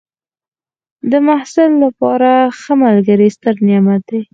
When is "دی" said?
4.09-4.21